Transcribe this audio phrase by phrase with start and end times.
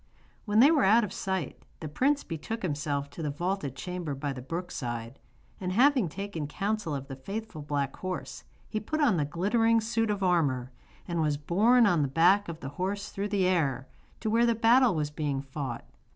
[0.45, 4.33] When they were out of sight the prince betook himself to the vaulted chamber by
[4.33, 5.19] the brook side,
[5.59, 10.09] and having taken counsel of the faithful black horse, he put on the glittering suit
[10.09, 10.71] of armour,
[11.07, 13.87] and was borne on the back of the horse through the air,
[14.21, 15.85] to where the battle was being fought.